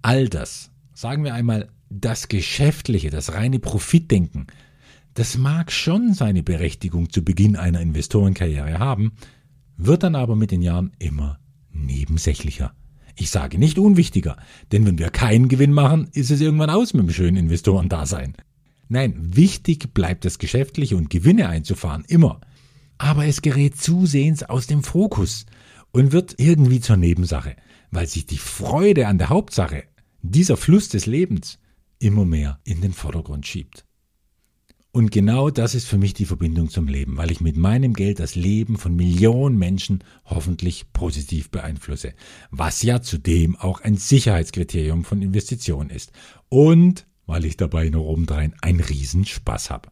all 0.02 0.28
das, 0.28 0.70
sagen 0.94 1.24
wir 1.24 1.36
einmal, 1.36 1.70
das 1.90 2.28
Geschäftliche, 2.28 3.10
das 3.12 3.34
reine 3.34 3.60
Profitdenken, 3.60 4.48
das 5.14 5.38
mag 5.38 5.72
schon 5.72 6.14
seine 6.14 6.44
Berechtigung 6.44 7.12
zu 7.12 7.24
Beginn 7.24 7.56
einer 7.56 7.80
Investorenkarriere 7.80 8.78
haben, 8.78 9.14
wird 9.78 10.04
dann 10.04 10.16
aber 10.16 10.36
mit 10.36 10.52
den 10.52 10.62
Jahren 10.62 10.92
immer 11.00 11.40
nebensächlicher. 11.78 12.74
Ich 13.16 13.30
sage 13.30 13.58
nicht 13.58 13.80
unwichtiger, 13.80 14.38
denn 14.72 14.86
wenn 14.86 15.00
wir 15.00 15.10
keinen 15.10 15.48
Gewinn 15.48 15.74
machen, 15.74 16.10
ist 16.14 16.30
es 16.30 16.42
irgendwann 16.42 16.70
aus 16.70 16.94
mit 16.94 17.04
dem 17.04 17.14
schönen 17.14 17.38
Investorendasein. 17.38 18.36
Nein, 18.90 19.16
wichtig 19.18 19.94
bleibt 19.94 20.24
das 20.24 20.38
Geschäftliche 20.38 20.96
und 20.96 21.10
Gewinne 21.10 21.50
einzufahren, 21.50 22.06
immer. 22.08 22.42
Aber 22.98 23.26
es 23.26 23.42
gerät 23.42 23.80
zusehends 23.80 24.44
aus 24.44 24.68
dem 24.68 24.84
Fokus 24.84 25.46
und 25.92 26.12
wird 26.12 26.36
irgendwie 26.38 26.80
zur 26.80 26.98
Nebensache, 26.98 27.56
weil 27.92 28.08
sich 28.08 28.26
die 28.26 28.38
Freude 28.38 29.08
an 29.08 29.18
der 29.18 29.30
Hauptsache, 29.30 29.84
dieser 30.22 30.58
Fluss 30.58 30.90
des 30.90 31.06
Lebens, 31.06 31.60
immer 32.00 32.26
mehr 32.26 32.60
in 32.64 32.82
den 32.82 32.94
Vordergrund 32.94 33.48
schiebt. 33.48 33.87
Und 34.92 35.12
genau 35.12 35.50
das 35.50 35.76
ist 35.76 35.88
für 35.88 35.98
mich 35.98 36.14
die 36.14 36.26
Verbindung 36.26 36.70
zum 36.70 36.88
Leben, 36.88 37.18
weil 37.18 37.32
ich 37.32 37.42
mit 37.42 37.56
meinem 37.56 37.94
Geld 37.94 38.20
das 38.20 38.36
Leben 38.36 38.78
von 38.78 38.96
Millionen 38.96 39.58
Menschen 39.58 40.04
hoffentlich 40.26 40.92
positiv 40.92 41.52
beeinflusse, 41.52 42.14
was 42.50 42.82
ja 42.82 43.02
zudem 43.02 43.56
auch 43.56 43.82
ein 43.82 43.98
Sicherheitskriterium 43.98 45.04
von 45.04 45.22
Investitionen 45.22 45.90
ist. 45.90 46.12
Und 46.50 47.06
weil 47.28 47.46
ich 47.46 47.58
dabei 47.58 47.90
noch 47.90 48.06
obendrein 48.06 48.56
einen 48.62 48.80
Riesenspaß 48.80 49.70
habe. 49.70 49.90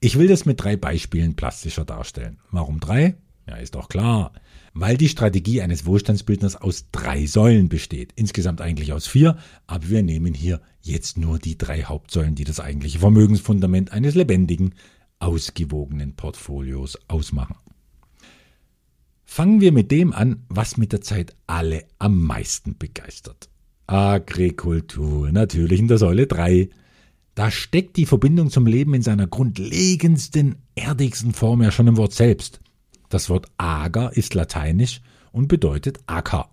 Ich 0.00 0.18
will 0.18 0.28
das 0.28 0.46
mit 0.46 0.62
drei 0.62 0.76
Beispielen 0.76 1.36
plastischer 1.36 1.84
darstellen. 1.84 2.38
Warum 2.50 2.80
drei? 2.80 3.16
Ja, 3.46 3.56
ist 3.56 3.74
doch 3.74 3.88
klar. 3.88 4.32
Weil 4.74 4.96
die 4.96 5.08
Strategie 5.08 5.60
eines 5.60 5.84
Wohlstandsbildners 5.84 6.56
aus 6.56 6.86
drei 6.92 7.26
Säulen 7.26 7.68
besteht. 7.68 8.12
Insgesamt 8.16 8.60
eigentlich 8.60 8.92
aus 8.92 9.06
vier, 9.06 9.36
aber 9.66 9.90
wir 9.90 10.02
nehmen 10.02 10.32
hier 10.32 10.60
jetzt 10.80 11.18
nur 11.18 11.38
die 11.38 11.58
drei 11.58 11.82
Hauptsäulen, 11.82 12.34
die 12.34 12.44
das 12.44 12.58
eigentliche 12.58 12.98
Vermögensfundament 12.98 13.92
eines 13.92 14.14
lebendigen, 14.14 14.74
ausgewogenen 15.18 16.16
Portfolios 16.16 16.98
ausmachen. 17.08 17.56
Fangen 19.24 19.60
wir 19.60 19.72
mit 19.72 19.90
dem 19.90 20.12
an, 20.12 20.44
was 20.48 20.76
mit 20.76 20.92
der 20.92 21.00
Zeit 21.00 21.34
alle 21.46 21.84
am 21.98 22.22
meisten 22.22 22.76
begeistert. 22.76 23.48
Agrikultur, 23.86 25.32
natürlich 25.32 25.80
in 25.80 25.88
der 25.88 25.98
Säule 25.98 26.26
3. 26.26 26.70
Da 27.34 27.50
steckt 27.50 27.96
die 27.96 28.06
Verbindung 28.06 28.50
zum 28.50 28.66
Leben 28.66 28.94
in 28.94 29.02
seiner 29.02 29.26
grundlegendsten, 29.26 30.56
erdigsten 30.74 31.32
Form 31.32 31.62
ja 31.62 31.70
schon 31.70 31.88
im 31.88 31.96
Wort 31.96 32.12
selbst. 32.12 32.61
Das 33.12 33.28
Wort 33.28 33.48
ager 33.58 34.16
ist 34.16 34.32
lateinisch 34.32 35.02
und 35.32 35.46
bedeutet 35.46 36.00
Acker. 36.06 36.48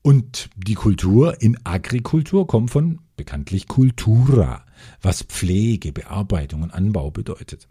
Und 0.00 0.48
die 0.56 0.74
Kultur 0.74 1.42
in 1.42 1.58
Agrikultur 1.64 2.46
kommt 2.46 2.70
von 2.70 3.00
bekanntlich 3.16 3.66
Cultura, 3.66 4.64
was 5.00 5.24
Pflege, 5.24 5.90
Bearbeitung 5.90 6.62
und 6.62 6.72
Anbau 6.72 7.10
bedeutet. 7.10 7.66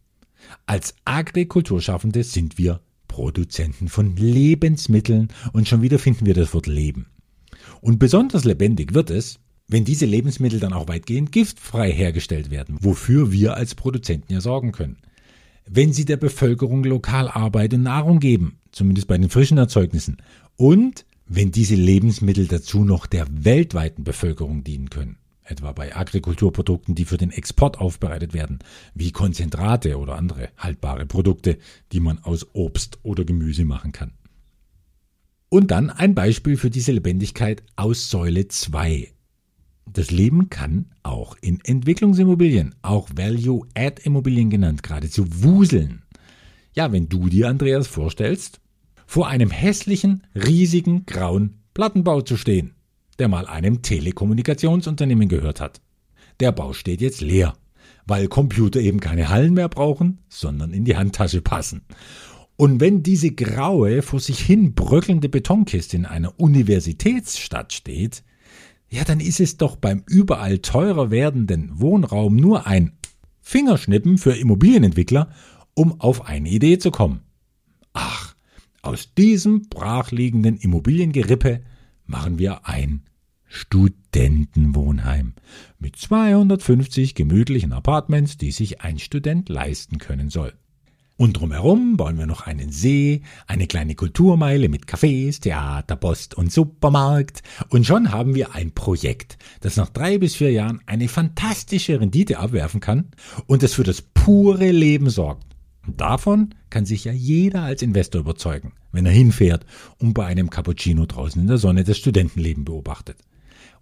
Als 0.66 0.94
Agrikulturschaffende 1.06 2.26
sind 2.26 2.58
wir 2.58 2.82
Produzenten 3.08 3.88
von 3.88 4.18
Lebensmitteln 4.18 5.30
und 5.54 5.70
schon 5.70 5.82
wieder 5.82 5.98
finden 5.98 6.26
wir 6.26 6.34
das 6.34 6.54
Wort 6.54 6.68
Leben. 6.68 7.06
Und 7.80 7.98
besonders 7.98 8.44
lebendig 8.44 8.94
wird 8.94 9.10
es, 9.10 9.40
wenn 9.70 9.86
diese 9.86 10.06
Lebensmittel 10.06 10.60
dann 10.60 10.74
auch 10.74 10.90
weitgehend 10.90 11.32
giftfrei 11.32 11.90
hergestellt 11.90 12.52
werden, 12.52 12.78
wofür 12.82 13.32
wir 13.32 13.56
als 13.56 13.74
Produzenten 13.74 14.34
ja 14.34 14.42
sorgen 14.42 14.74
können 14.74 14.98
wenn 15.74 15.94
sie 15.94 16.04
der 16.04 16.18
Bevölkerung 16.18 16.84
lokal 16.84 17.30
Arbeit 17.30 17.74
und 17.74 17.84
Nahrung 17.84 18.20
geben, 18.20 18.60
zumindest 18.74 19.08
bei 19.08 19.18
den 19.18 19.30
frischen 19.30 19.58
Erzeugnissen, 19.58 20.18
und 20.58 21.06
wenn 21.28 21.52
diese 21.52 21.76
Lebensmittel 21.76 22.48
dazu 22.48 22.84
noch 22.84 23.06
der 23.06 23.26
weltweiten 23.32 24.04
Bevölkerung 24.04 24.66
dienen 24.66 24.90
können, 24.90 25.18
etwa 25.44 25.72
bei 25.72 25.96
Agrikulturprodukten, 25.96 26.94
die 26.94 27.06
für 27.06 27.16
den 27.16 27.32
Export 27.32 27.80
aufbereitet 27.80 28.34
werden, 28.34 28.60
wie 28.96 29.14
Konzentrate 29.14 29.98
oder 29.98 30.18
andere 30.18 30.50
haltbare 30.58 31.06
Produkte, 31.06 31.58
die 31.94 32.02
man 32.02 32.20
aus 32.20 32.48
Obst 32.54 33.00
oder 33.04 33.24
Gemüse 33.24 33.64
machen 33.64 33.94
kann. 33.94 34.12
Und 35.48 35.72
dann 35.72 35.90
ein 35.90 36.16
Beispiel 36.16 36.58
für 36.58 36.70
diese 36.70 36.92
Lebendigkeit 36.92 37.64
aus 37.78 38.10
Säule 38.10 38.50
2, 38.50 39.14
das 39.94 40.12
Leben 40.12 40.50
kann 40.50 40.86
auch 41.04 41.36
in 41.42 41.60
Entwicklungsimmobilien, 41.64 42.76
auch 42.82 43.10
Value-Add-Immobilien 43.14 44.50
genannt, 44.50 44.84
geradezu 44.84 45.26
wuseln. 45.44 46.04
Ja, 46.74 46.92
wenn 46.92 47.10
du 47.10 47.28
dir, 47.28 47.50
Andreas, 47.50 47.88
vorstellst, 47.88 48.62
vor 49.06 49.28
einem 49.28 49.50
hässlichen, 49.50 50.24
riesigen, 50.36 51.06
grauen 51.06 51.62
Plattenbau 51.74 52.22
zu 52.22 52.38
stehen, 52.38 52.76
der 53.20 53.28
mal 53.28 53.46
einem 53.46 53.82
Telekommunikationsunternehmen 53.82 55.28
gehört 55.28 55.60
hat. 55.60 55.82
Der 56.40 56.52
Bau 56.52 56.74
steht 56.74 57.02
jetzt 57.02 57.22
leer, 57.22 57.54
weil 58.08 58.28
Computer 58.28 58.80
eben 58.80 59.00
keine 59.00 59.30
Hallen 59.30 59.54
mehr 59.54 59.70
brauchen, 59.70 60.20
sondern 60.30 60.72
in 60.72 60.86
die 60.86 60.96
Handtasche 60.96 61.42
passen. 61.42 61.82
Und 62.56 62.80
wenn 62.80 63.04
diese 63.04 63.32
graue, 63.32 64.02
vor 64.02 64.20
sich 64.20 64.40
hin 64.40 64.74
bröckelnde 64.74 65.30
Betonkiste 65.30 65.98
in 65.98 66.06
einer 66.06 66.40
Universitätsstadt 66.40 67.74
steht, 67.74 68.24
ja, 68.92 69.06
dann 69.06 69.22
ist 69.22 69.40
es 69.40 69.58
doch 69.58 69.78
beim 69.78 70.04
überall 70.08 70.60
teurer 70.60 71.12
werdenden 71.12 71.80
Wohnraum 71.80 72.36
nur 72.36 72.68
ein 72.68 72.92
Fingerschnippen 73.40 74.18
für 74.18 74.36
Immobilienentwickler, 74.36 75.32
um 75.74 76.00
auf 76.02 76.26
eine 76.26 76.50
Idee 76.50 76.78
zu 76.78 76.92
kommen. 76.92 77.22
Ach, 77.94 78.36
aus 78.82 79.14
diesem 79.14 79.70
brachliegenden 79.70 80.58
Immobiliengerippe 80.58 81.62
machen 82.06 82.38
wir 82.38 82.68
ein 82.68 83.04
Studentenwohnheim 83.46 85.34
mit 85.80 85.96
250 85.96 87.16
gemütlichen 87.16 87.72
Apartments, 87.72 88.38
die 88.38 88.52
sich 88.52 88.82
ein 88.82 89.00
Student 89.00 89.48
leisten 89.48 90.00
können 90.00 90.30
soll. 90.30 90.54
Und 91.18 91.34
drumherum 91.34 91.98
bauen 91.98 92.18
wir 92.18 92.26
noch 92.26 92.48
einen 92.48 92.72
See, 92.72 93.22
eine 93.46 93.68
kleine 93.68 93.94
Kulturmeile 93.94 94.70
mit 94.70 94.86
Cafés, 94.86 95.40
Theater, 95.40 95.96
Post 95.96 96.34
und 96.34 96.52
Supermarkt. 96.52 97.44
Und 97.70 97.86
schon 97.86 98.12
haben 98.12 98.34
wir 98.34 98.56
ein 98.56 98.72
Projekt, 98.72 99.38
das 99.60 99.78
nach 99.78 99.90
drei 99.90 100.18
bis 100.18 100.36
vier 100.36 100.52
Jahren 100.52 100.82
eine 100.88 101.08
fantastische 101.08 102.00
Rendite 102.00 102.40
abwerfen 102.40 102.80
kann 102.80 103.12
und 103.46 103.62
das 103.62 103.74
für 103.74 103.84
das 103.84 104.02
pure 104.02 104.72
Leben 104.72 105.10
sorgt. 105.10 105.46
Und 105.86 106.02
davon 106.02 106.56
kann 106.70 106.86
sich 106.86 107.06
ja 107.06 107.12
jeder 107.12 107.64
als 107.64 107.82
Investor 107.82 108.22
überzeugen, 108.22 108.74
wenn 108.92 109.06
er 109.06 109.12
hinfährt 109.12 109.66
und 110.00 110.14
bei 110.14 110.26
einem 110.26 110.50
Cappuccino 110.50 111.06
draußen 111.06 111.42
in 111.42 111.48
der 111.48 111.58
Sonne 111.58 111.84
das 111.84 111.98
Studentenleben 111.98 112.66
beobachtet. 112.66 113.18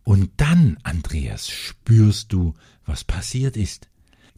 Und 0.04 0.32
dann, 0.38 0.78
Andreas, 0.84 1.50
spürst 1.50 2.34
du, 2.34 2.54
was 2.86 3.04
passiert 3.04 3.58
ist 3.58 3.90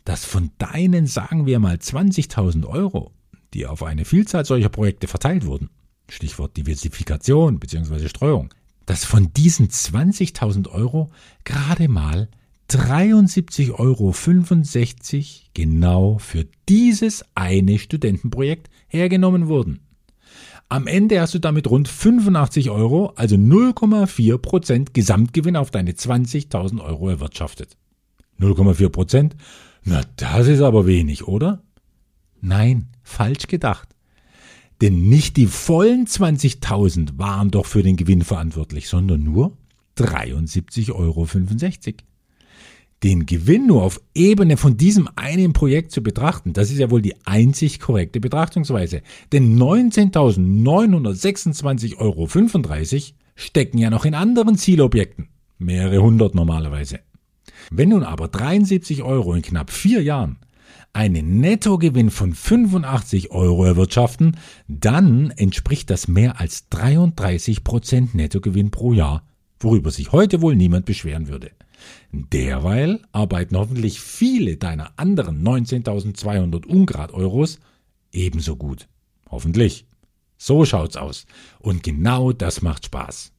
dass 0.04 0.26
von 0.26 0.52
deinen, 0.58 1.08
sagen 1.08 1.46
wir 1.46 1.60
mal, 1.60 1.76
20.000 1.76 2.66
Euro, 2.66 3.12
die 3.54 3.66
auf 3.66 3.84
eine 3.84 4.06
Vielzahl 4.06 4.46
solcher 4.46 4.70
Projekte 4.70 5.08
verteilt 5.08 5.46
wurden, 5.46 5.70
Stichwort 6.10 6.58
Diversifikation 6.58 7.60
bzw. 7.60 8.10
Streuung, 8.10 8.54
dass 8.86 9.06
von 9.06 9.32
diesen 9.34 9.70
20.000 9.70 10.70
Euro 10.70 11.10
gerade 11.44 11.88
mal 11.88 12.30
73,65 12.70 13.74
Euro 13.78 14.14
genau 15.54 16.18
für 16.20 16.46
dieses 16.70 17.26
eine 17.36 17.80
Studentenprojekt 17.80 18.70
hergenommen 18.88 19.48
wurden. 19.48 19.82
Am 20.70 20.88
Ende 20.88 21.20
hast 21.20 21.34
du 21.34 21.40
damit 21.40 21.70
rund 21.70 21.90
85 21.90 22.70
Euro, 22.70 23.12
also 23.18 23.36
0,4 23.36 24.38
Prozent 24.38 24.94
Gesamtgewinn 24.94 25.58
auf 25.58 25.70
deine 25.70 25.92
20.000 25.92 26.82
Euro 26.82 27.10
erwirtschaftet. 27.10 27.76
0,4 28.40 28.88
Prozent 28.88 29.36
na, 29.84 30.02
das 30.16 30.48
ist 30.48 30.62
aber 30.62 30.86
wenig, 30.86 31.28
oder? 31.28 31.64
Nein, 32.42 32.88
falsch 33.04 33.48
gedacht. 33.48 33.90
Denn 34.82 35.10
nicht 35.10 35.36
die 35.38 35.48
vollen 35.48 36.06
20.000 36.08 37.18
waren 37.18 37.52
doch 37.52 37.66
für 37.66 37.84
den 37.84 37.98
Gewinn 37.98 38.24
verantwortlich, 38.24 38.88
sondern 38.88 39.24
nur 39.24 39.58
73,65 39.98 40.94
Euro. 40.94 41.28
Den 43.04 43.26
Gewinn 43.26 43.68
nur 43.68 43.84
auf 43.84 44.00
Ebene 44.14 44.56
von 44.58 44.76
diesem 44.78 45.10
einen 45.16 45.54
Projekt 45.54 45.92
zu 45.92 46.04
betrachten, 46.04 46.54
das 46.54 46.70
ist 46.70 46.78
ja 46.78 46.92
wohl 46.92 47.02
die 47.02 47.16
einzig 47.26 47.80
korrekte 47.80 48.20
Betrachtungsweise. 48.20 49.02
Denn 49.32 49.58
19.926,35 49.58 51.98
Euro 51.98 52.30
stecken 53.36 53.80
ja 53.80 53.90
noch 53.90 54.06
in 54.06 54.14
anderen 54.14 54.56
Zielobjekten. 54.56 55.30
Mehrere 55.58 56.00
hundert 56.02 56.36
normalerweise. 56.36 57.00
Wenn 57.70 57.90
nun 57.90 58.04
aber 58.04 58.28
73 58.28 59.04
Euro 59.04 59.34
in 59.34 59.42
knapp 59.42 59.72
vier 59.72 60.02
Jahren 60.02 60.38
einen 60.94 61.40
Nettogewinn 61.40 62.12
von 62.12 62.34
85 62.34 63.32
Euro 63.32 63.66
erwirtschaften, 63.66 64.38
dann 64.68 65.32
entspricht 65.32 65.90
das 65.90 66.08
mehr 66.08 66.40
als 66.40 66.68
33 66.70 67.64
Prozent 67.64 68.16
Nettogewinn 68.16 68.72
pro 68.72 68.94
Jahr, 68.94 69.24
worüber 69.60 69.92
sich 69.92 70.12
heute 70.12 70.42
wohl 70.42 70.56
niemand 70.56 70.86
beschweren 70.86 71.28
würde. 71.28 71.52
Derweil 72.12 73.00
arbeiten 73.12 73.58
hoffentlich 73.58 74.02
viele 74.02 74.58
deiner 74.58 74.92
anderen 74.98 75.44
19.200 75.44 76.66
Ungrad 76.66 77.12
Euros 77.14 77.60
ebenso 78.12 78.56
gut. 78.56 78.88
Hoffentlich. 79.30 79.86
So 80.38 80.66
schaut's 80.66 80.98
aus. 80.98 81.26
Und 81.60 81.84
genau 81.84 82.34
das 82.34 82.62
macht 82.62 82.86
Spaß. 82.86 83.32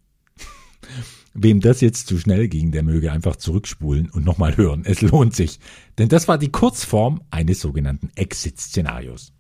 Wem 1.34 1.60
das 1.60 1.80
jetzt 1.80 2.08
zu 2.08 2.18
schnell 2.18 2.48
ging, 2.48 2.72
der 2.72 2.82
möge 2.82 3.10
einfach 3.10 3.36
zurückspulen 3.36 4.10
und 4.10 4.24
nochmal 4.24 4.56
hören. 4.56 4.82
Es 4.84 5.00
lohnt 5.00 5.34
sich. 5.34 5.58
Denn 5.98 6.08
das 6.08 6.28
war 6.28 6.38
die 6.38 6.50
Kurzform 6.50 7.22
eines 7.30 7.60
sogenannten 7.60 8.10
Exit-Szenarios. 8.14 9.32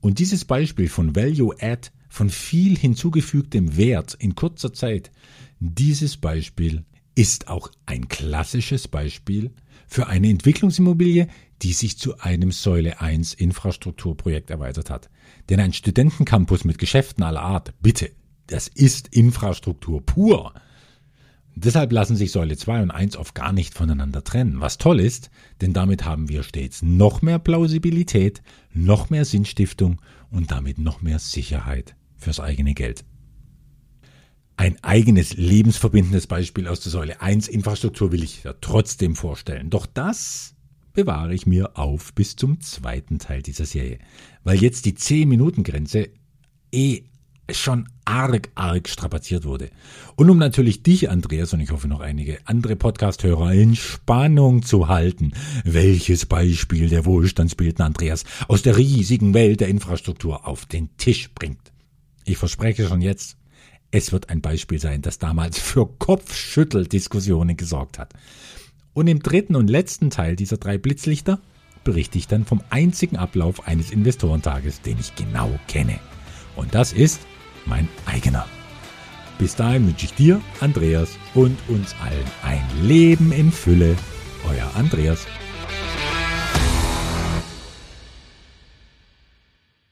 Und 0.00 0.18
dieses 0.18 0.44
Beispiel 0.44 0.88
von 0.88 1.16
Value 1.16 1.54
Add, 1.60 1.88
von 2.10 2.28
viel 2.28 2.76
hinzugefügtem 2.76 3.76
Wert 3.76 4.14
in 4.18 4.34
kurzer 4.34 4.72
Zeit, 4.72 5.10
dieses 5.60 6.18
Beispiel 6.18 6.84
ist 7.14 7.48
auch 7.48 7.70
ein 7.86 8.08
klassisches 8.08 8.86
Beispiel 8.88 9.52
für 9.86 10.06
eine 10.08 10.28
Entwicklungsimmobilie, 10.28 11.28
die 11.62 11.72
sich 11.72 11.98
zu 11.98 12.18
einem 12.18 12.52
Säule 12.52 13.00
1 13.00 13.34
Infrastrukturprojekt 13.34 14.50
erweitert 14.50 14.90
hat. 14.90 15.08
Denn 15.48 15.60
ein 15.60 15.72
Studentencampus 15.72 16.64
mit 16.64 16.78
Geschäften 16.78 17.24
aller 17.24 17.42
Art, 17.42 17.72
bitte, 17.80 18.10
das 18.46 18.68
ist 18.68 19.08
Infrastruktur 19.08 20.04
pur. 20.04 20.52
Deshalb 21.56 21.92
lassen 21.92 22.16
sich 22.16 22.32
Säule 22.32 22.56
2 22.56 22.82
und 22.82 22.90
1 22.90 23.16
oft 23.16 23.34
gar 23.34 23.52
nicht 23.52 23.74
voneinander 23.74 24.24
trennen, 24.24 24.60
was 24.60 24.78
toll 24.78 24.98
ist, 24.98 25.30
denn 25.60 25.72
damit 25.72 26.04
haben 26.04 26.28
wir 26.28 26.42
stets 26.42 26.82
noch 26.82 27.22
mehr 27.22 27.38
Plausibilität, 27.38 28.42
noch 28.72 29.08
mehr 29.08 29.24
Sinnstiftung 29.24 30.00
und 30.30 30.50
damit 30.50 30.78
noch 30.78 31.00
mehr 31.00 31.20
Sicherheit 31.20 31.94
fürs 32.16 32.40
eigene 32.40 32.74
Geld. 32.74 33.04
Ein 34.56 34.82
eigenes 34.82 35.36
lebensverbindendes 35.36 36.26
Beispiel 36.26 36.68
aus 36.68 36.80
der 36.80 36.90
Säule 36.90 37.20
1 37.20 37.48
Infrastruktur 37.48 38.12
will 38.12 38.22
ich 38.22 38.44
ja 38.44 38.54
trotzdem 38.60 39.14
vorstellen. 39.16 39.70
Doch 39.70 39.86
das 39.86 40.54
bewahre 40.92 41.34
ich 41.34 41.46
mir 41.46 41.76
auf 41.76 42.14
bis 42.14 42.36
zum 42.36 42.60
zweiten 42.60 43.18
Teil 43.18 43.42
dieser 43.42 43.66
Serie, 43.66 43.98
weil 44.44 44.60
jetzt 44.60 44.86
die 44.86 44.94
10-Minuten-Grenze 44.94 46.08
eh 46.72 47.02
schon 47.50 47.88
arg, 48.04 48.50
arg 48.54 48.88
strapaziert 48.88 49.44
wurde. 49.44 49.70
Und 50.16 50.30
um 50.30 50.38
natürlich 50.38 50.82
dich, 50.82 51.10
Andreas, 51.10 51.52
und 51.52 51.60
ich 51.60 51.70
hoffe 51.70 51.88
noch 51.88 52.00
einige 52.00 52.38
andere 52.46 52.76
Podcast-Hörer 52.76 53.52
in 53.52 53.76
Spannung 53.76 54.62
zu 54.62 54.88
halten, 54.88 55.32
welches 55.64 56.26
Beispiel 56.26 56.88
der 56.88 57.04
Wohlstandsbildner 57.04 57.84
Andreas 57.84 58.24
aus 58.48 58.62
der 58.62 58.76
riesigen 58.76 59.34
Welt 59.34 59.60
der 59.60 59.68
Infrastruktur 59.68 60.46
auf 60.46 60.66
den 60.66 60.96
Tisch 60.96 61.30
bringt. 61.34 61.72
Ich 62.24 62.38
verspreche 62.38 62.86
schon 62.88 63.02
jetzt, 63.02 63.36
es 63.90 64.10
wird 64.10 64.30
ein 64.30 64.40
Beispiel 64.40 64.78
sein, 64.78 65.02
das 65.02 65.18
damals 65.18 65.58
für 65.58 65.86
Kopfschütteldiskussionen 65.86 67.56
gesorgt 67.56 67.98
hat. 67.98 68.14
Und 68.94 69.06
im 69.08 69.20
dritten 69.20 69.56
und 69.56 69.68
letzten 69.68 70.10
Teil 70.10 70.36
dieser 70.36 70.56
drei 70.56 70.78
Blitzlichter 70.78 71.40
berichte 71.84 72.16
ich 72.16 72.26
dann 72.26 72.44
vom 72.46 72.62
einzigen 72.70 73.16
Ablauf 73.16 73.66
eines 73.68 73.90
Investorentages, 73.90 74.80
den 74.80 74.98
ich 74.98 75.14
genau 75.14 75.50
kenne. 75.68 75.98
Und 76.56 76.74
das 76.74 76.92
ist 76.92 77.20
mein 77.66 77.88
eigener. 78.06 78.46
Bis 79.38 79.56
dahin 79.56 79.86
wünsche 79.86 80.06
ich 80.06 80.14
dir, 80.14 80.40
Andreas, 80.60 81.18
und 81.34 81.58
uns 81.68 81.94
allen 82.00 82.24
ein 82.42 82.86
Leben 82.86 83.32
in 83.32 83.50
Fülle. 83.50 83.96
Euer 84.48 84.70
Andreas. 84.76 85.26